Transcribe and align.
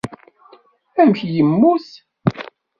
Amek 1.01 1.19
i 1.27 1.29
yemmut? 1.35 1.87